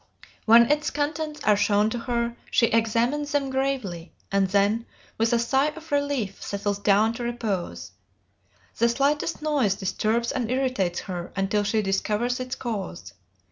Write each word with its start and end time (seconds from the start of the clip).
When 0.45 0.71
its 0.71 0.89
contents 0.89 1.41
are 1.43 1.55
shown 1.55 1.91
to 1.91 1.99
her, 1.99 2.35
she 2.49 2.65
examines 2.65 3.33
them 3.33 3.51
gravely, 3.51 4.13
and 4.31 4.47
then, 4.47 4.87
with 5.19 5.31
a 5.31 5.37
sigh 5.37 5.67
of 5.75 5.91
relief, 5.91 6.41
settles 6.41 6.79
down 6.79 7.13
to 7.13 7.23
repose. 7.23 7.91
The 8.79 8.89
slightest 8.89 9.43
noise 9.43 9.75
disturbs 9.75 10.31
and 10.31 10.49
irritates 10.49 11.01
her 11.01 11.31
until 11.35 11.61
she 11.63 11.83
discovers 11.83 12.39
its 12.39 12.55
cause. 12.55 13.13